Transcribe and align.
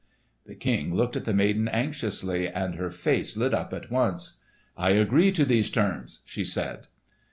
The 0.47 0.55
King 0.55 0.95
looked 0.95 1.15
at 1.15 1.25
the 1.25 1.31
maiden 1.33 1.67
anxiously, 1.67 2.47
and 2.49 2.73
her 2.73 2.89
face 2.89 3.37
lit 3.37 3.53
up 3.53 3.71
at 3.71 3.91
once. 3.91 4.39
"I 4.75 4.93
agree 4.93 5.31
to 5.33 5.45
these 5.45 5.69
terms," 5.69 6.21
she 6.25 6.43
said. 6.43 6.87